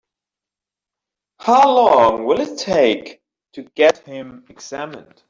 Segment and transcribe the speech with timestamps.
[1.37, 3.21] How long will it take
[3.53, 5.19] to get him examined?